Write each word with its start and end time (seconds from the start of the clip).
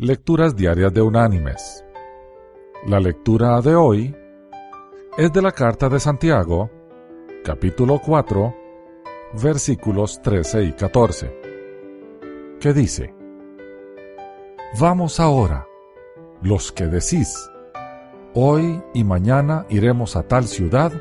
Lecturas 0.00 0.54
Diarias 0.54 0.94
de 0.94 1.02
Unánimes. 1.02 1.84
La 2.86 3.00
lectura 3.00 3.60
de 3.60 3.74
hoy 3.74 4.14
es 5.16 5.32
de 5.32 5.42
la 5.42 5.50
carta 5.50 5.88
de 5.88 5.98
Santiago, 5.98 6.70
capítulo 7.42 8.00
4, 8.00 8.54
versículos 9.42 10.22
13 10.22 10.66
y 10.66 10.72
14, 10.74 11.40
que 12.60 12.72
dice, 12.72 13.12
Vamos 14.78 15.18
ahora, 15.18 15.66
los 16.42 16.70
que 16.70 16.86
decís, 16.86 17.50
hoy 18.34 18.80
y 18.94 19.02
mañana 19.02 19.66
iremos 19.68 20.14
a 20.14 20.22
tal 20.22 20.44
ciudad, 20.44 20.92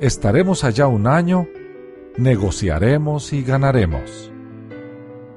estaremos 0.00 0.64
allá 0.64 0.88
un 0.88 1.06
año, 1.06 1.46
negociaremos 2.16 3.32
y 3.32 3.44
ganaremos, 3.44 4.32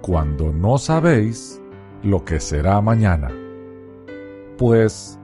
cuando 0.01 0.51
no 0.51 0.79
sabéis 0.79 1.61
lo 2.03 2.23
que 2.23 2.39
será 2.39 2.81
mañana. 2.81 3.31
Pues, 4.57 5.19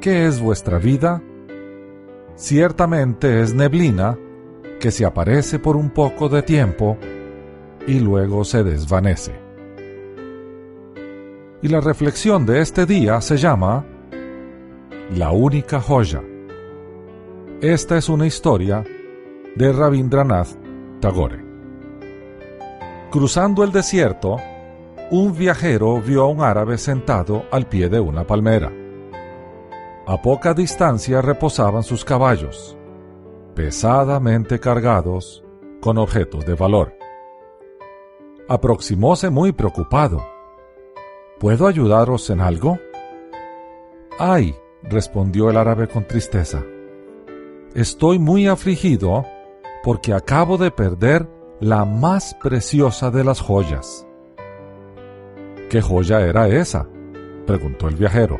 ¿qué 0.00 0.26
es 0.26 0.40
vuestra 0.40 0.78
vida? 0.78 1.22
Ciertamente 2.36 3.40
es 3.40 3.54
neblina 3.54 4.18
que 4.80 4.90
se 4.90 5.04
aparece 5.04 5.58
por 5.58 5.76
un 5.76 5.90
poco 5.90 6.28
de 6.28 6.42
tiempo 6.42 6.98
y 7.86 8.00
luego 8.00 8.44
se 8.44 8.64
desvanece. 8.64 9.32
Y 11.62 11.68
la 11.68 11.80
reflexión 11.80 12.44
de 12.44 12.60
este 12.60 12.84
día 12.84 13.20
se 13.20 13.36
llama 13.36 13.86
La 15.14 15.30
única 15.30 15.80
joya. 15.80 16.22
Esta 17.60 17.96
es 17.96 18.08
una 18.08 18.26
historia 18.26 18.84
de 19.54 19.72
Rabindranath 19.72 20.48
Tagore. 21.00 21.42
Cruzando 23.10 23.64
el 23.64 23.72
desierto, 23.72 24.36
un 25.16 25.32
viajero 25.32 26.00
vio 26.00 26.24
a 26.24 26.26
un 26.26 26.40
árabe 26.40 26.76
sentado 26.76 27.44
al 27.52 27.68
pie 27.68 27.88
de 27.88 28.00
una 28.00 28.26
palmera. 28.26 28.72
A 30.06 30.20
poca 30.20 30.54
distancia 30.54 31.22
reposaban 31.22 31.84
sus 31.84 32.04
caballos, 32.04 32.76
pesadamente 33.54 34.58
cargados 34.58 35.44
con 35.80 35.98
objetos 35.98 36.44
de 36.44 36.54
valor. 36.54 36.94
Aproximóse 38.48 39.30
muy 39.30 39.52
preocupado. 39.52 40.20
¿Puedo 41.38 41.68
ayudaros 41.68 42.28
en 42.30 42.40
algo? 42.40 42.80
Ay, 44.18 44.56
respondió 44.82 45.48
el 45.48 45.56
árabe 45.56 45.86
con 45.86 46.08
tristeza. 46.08 46.64
Estoy 47.72 48.18
muy 48.18 48.48
afligido 48.48 49.24
porque 49.84 50.12
acabo 50.12 50.58
de 50.58 50.72
perder 50.72 51.30
la 51.60 51.84
más 51.84 52.34
preciosa 52.42 53.12
de 53.12 53.22
las 53.22 53.40
joyas. 53.40 54.08
¿Qué 55.68 55.80
joya 55.80 56.20
era 56.20 56.48
esa? 56.48 56.86
preguntó 57.46 57.88
el 57.88 57.96
viajero. 57.96 58.38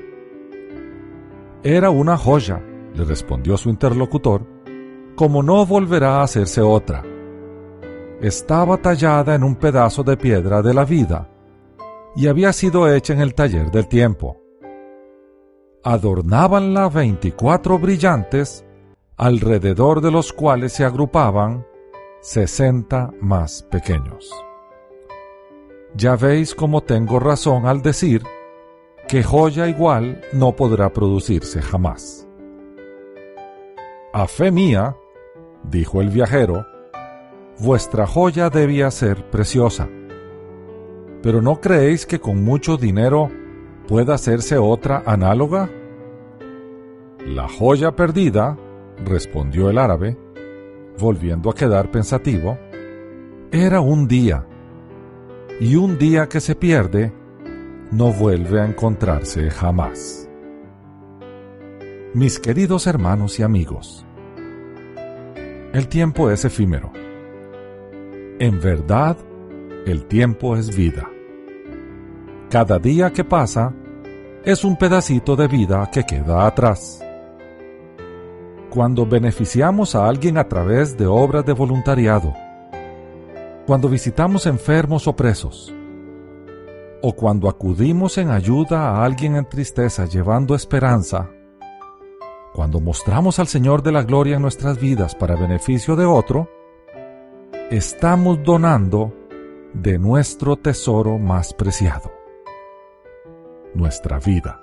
Era 1.62 1.90
una 1.90 2.16
joya, 2.16 2.62
le 2.94 3.04
respondió 3.04 3.56
su 3.56 3.70
interlocutor, 3.70 4.46
como 5.16 5.42
no 5.42 5.64
volverá 5.64 6.18
a 6.18 6.22
hacerse 6.24 6.60
otra. 6.60 7.02
Estaba 8.20 8.76
tallada 8.78 9.34
en 9.34 9.42
un 9.42 9.56
pedazo 9.56 10.02
de 10.02 10.16
piedra 10.16 10.62
de 10.62 10.74
la 10.74 10.84
vida 10.84 11.30
y 12.16 12.28
había 12.28 12.52
sido 12.52 12.92
hecha 12.92 13.12
en 13.12 13.20
el 13.20 13.34
taller 13.34 13.70
del 13.70 13.88
tiempo. 13.88 14.40
Adornábanla 15.82 16.88
veinticuatro 16.88 17.78
brillantes, 17.78 18.64
alrededor 19.16 20.00
de 20.00 20.10
los 20.10 20.32
cuales 20.32 20.72
se 20.72 20.84
agrupaban 20.84 21.66
sesenta 22.20 23.10
más 23.20 23.62
pequeños. 23.70 24.43
Ya 25.96 26.16
veis 26.16 26.56
cómo 26.56 26.80
tengo 26.80 27.20
razón 27.20 27.66
al 27.66 27.80
decir 27.80 28.22
que 29.06 29.22
joya 29.22 29.68
igual 29.68 30.20
no 30.32 30.56
podrá 30.56 30.92
producirse 30.92 31.62
jamás. 31.62 32.26
A 34.12 34.26
fe 34.26 34.50
mía, 34.50 34.96
dijo 35.62 36.00
el 36.00 36.08
viajero, 36.10 36.66
vuestra 37.60 38.08
joya 38.08 38.50
debía 38.50 38.90
ser 38.90 39.30
preciosa. 39.30 39.88
Pero 41.22 41.40
¿no 41.40 41.60
creéis 41.60 42.06
que 42.06 42.18
con 42.18 42.42
mucho 42.42 42.76
dinero 42.76 43.30
pueda 43.86 44.14
hacerse 44.14 44.58
otra 44.58 45.04
análoga? 45.06 45.70
La 47.24 47.48
joya 47.48 47.94
perdida, 47.94 48.58
respondió 49.04 49.70
el 49.70 49.78
árabe, 49.78 50.18
volviendo 50.98 51.50
a 51.50 51.54
quedar 51.54 51.92
pensativo, 51.92 52.58
era 53.52 53.80
un 53.80 54.08
día 54.08 54.44
y 55.60 55.76
un 55.76 55.98
día 55.98 56.28
que 56.28 56.40
se 56.40 56.54
pierde 56.54 57.12
no 57.90 58.12
vuelve 58.12 58.60
a 58.60 58.64
encontrarse 58.64 59.50
jamás. 59.50 60.28
Mis 62.12 62.38
queridos 62.38 62.86
hermanos 62.86 63.38
y 63.38 63.42
amigos, 63.42 64.04
el 65.72 65.88
tiempo 65.88 66.30
es 66.30 66.44
efímero. 66.44 66.92
En 68.38 68.60
verdad, 68.60 69.16
el 69.86 70.06
tiempo 70.06 70.56
es 70.56 70.76
vida. 70.76 71.08
Cada 72.50 72.78
día 72.78 73.12
que 73.12 73.24
pasa 73.24 73.72
es 74.44 74.64
un 74.64 74.76
pedacito 74.76 75.36
de 75.36 75.48
vida 75.48 75.88
que 75.92 76.04
queda 76.04 76.46
atrás. 76.46 77.00
Cuando 78.70 79.06
beneficiamos 79.06 79.94
a 79.94 80.08
alguien 80.08 80.36
a 80.36 80.48
través 80.48 80.96
de 80.96 81.06
obras 81.06 81.46
de 81.46 81.52
voluntariado, 81.52 82.34
cuando 83.66 83.88
visitamos 83.88 84.46
enfermos 84.46 85.08
o 85.08 85.16
presos, 85.16 85.74
o 87.02 87.12
cuando 87.14 87.48
acudimos 87.48 88.18
en 88.18 88.30
ayuda 88.30 88.90
a 88.90 89.04
alguien 89.04 89.36
en 89.36 89.48
tristeza 89.48 90.06
llevando 90.06 90.54
esperanza, 90.54 91.30
cuando 92.52 92.80
mostramos 92.80 93.38
al 93.38 93.48
Señor 93.48 93.82
de 93.82 93.92
la 93.92 94.02
Gloria 94.02 94.36
en 94.36 94.42
nuestras 94.42 94.78
vidas 94.78 95.14
para 95.14 95.34
beneficio 95.34 95.96
de 95.96 96.04
otro, 96.04 96.48
estamos 97.70 98.42
donando 98.42 99.12
de 99.72 99.98
nuestro 99.98 100.56
tesoro 100.56 101.18
más 101.18 101.52
preciado, 101.52 102.12
nuestra 103.74 104.18
vida. 104.18 104.60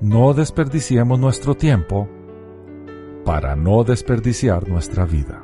No 0.00 0.34
desperdiciemos 0.34 1.18
nuestro 1.18 1.54
tiempo 1.54 2.08
para 3.24 3.54
no 3.54 3.84
desperdiciar 3.84 4.68
nuestra 4.68 5.04
vida. 5.04 5.43